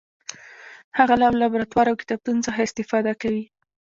[0.97, 3.45] هغه له لابراتوار او کتابتون څخه استفاده کوي.